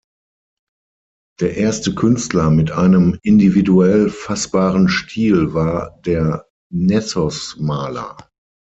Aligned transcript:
Der 1.41 1.57
erste 1.57 1.93
Künstler 1.93 2.49
mit 2.49 2.71
einem 2.71 3.19
individuell 3.21 4.09
fassbaren 4.09 4.89
Stil 4.89 5.53
war 5.53 5.99
der 6.07 6.47
Nessos-Maler. 6.73 8.17